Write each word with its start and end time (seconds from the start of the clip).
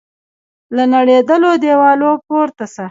له 0.75 0.83
نړېدلو 0.93 1.49
دیوالو 1.63 2.11
پورته 2.25 2.65
سه 2.73 2.79